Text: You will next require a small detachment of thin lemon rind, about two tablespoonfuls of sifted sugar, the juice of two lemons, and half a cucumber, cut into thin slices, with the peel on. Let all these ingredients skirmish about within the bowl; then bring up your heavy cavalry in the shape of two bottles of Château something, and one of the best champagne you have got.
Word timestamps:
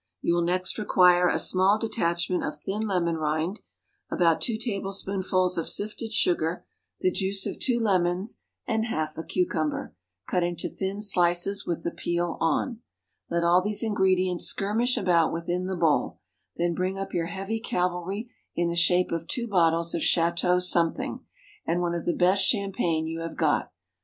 You 0.23 0.33
will 0.33 0.41
next 0.41 0.79
require 0.79 1.27
a 1.29 1.37
small 1.37 1.77
detachment 1.77 2.43
of 2.43 2.59
thin 2.59 2.87
lemon 2.87 3.17
rind, 3.17 3.59
about 4.09 4.41
two 4.41 4.57
tablespoonfuls 4.57 5.59
of 5.59 5.69
sifted 5.69 6.11
sugar, 6.11 6.65
the 7.01 7.11
juice 7.11 7.45
of 7.45 7.59
two 7.59 7.79
lemons, 7.79 8.41
and 8.65 8.85
half 8.85 9.15
a 9.19 9.23
cucumber, 9.23 9.93
cut 10.27 10.41
into 10.41 10.69
thin 10.69 11.01
slices, 11.01 11.67
with 11.67 11.83
the 11.83 11.91
peel 11.91 12.39
on. 12.39 12.79
Let 13.29 13.43
all 13.43 13.61
these 13.61 13.83
ingredients 13.83 14.45
skirmish 14.45 14.97
about 14.97 15.31
within 15.31 15.67
the 15.67 15.75
bowl; 15.77 16.17
then 16.55 16.73
bring 16.73 16.97
up 16.97 17.13
your 17.13 17.27
heavy 17.27 17.59
cavalry 17.59 18.27
in 18.55 18.69
the 18.69 18.75
shape 18.75 19.11
of 19.11 19.27
two 19.27 19.47
bottles 19.47 19.93
of 19.93 20.01
Château 20.01 20.59
something, 20.59 21.19
and 21.63 21.79
one 21.79 21.93
of 21.93 22.05
the 22.07 22.15
best 22.15 22.41
champagne 22.43 23.05
you 23.05 23.19
have 23.19 23.37
got. 23.37 23.71